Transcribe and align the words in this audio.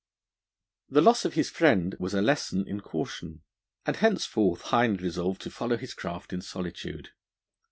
The 0.89 0.99
loss 1.01 1.25
of 1.25 1.35
his 1.35 1.51
friend 1.51 1.95
was 1.99 2.15
a 2.15 2.23
lesson 2.23 2.67
in 2.67 2.79
caution, 2.81 3.43
and 3.85 3.97
henceforth 3.97 4.61
Hind 4.61 4.99
resolved 4.99 5.41
to 5.43 5.51
follow 5.51 5.77
his 5.77 5.93
craft 5.93 6.33
in 6.33 6.41
solitude. 6.41 7.09